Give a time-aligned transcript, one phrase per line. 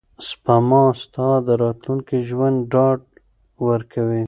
[0.27, 2.99] سپما ستا د راتلونکي ژوند ډاډ
[3.67, 4.19] ورکوي.